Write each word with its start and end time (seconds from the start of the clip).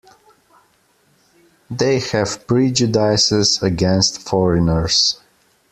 They 1.69 1.99
have 1.99 2.47
prejudices 2.47 3.61
against 3.61 4.27
foreigners. 4.27 5.19